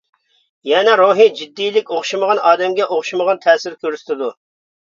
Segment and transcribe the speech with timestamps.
[0.69, 4.33] يەنى روھىي جىددىيلىك ئوخشىمىغان ئادەمگە ئوخشىمىغان تەسىر كۆرسىتىدۇ.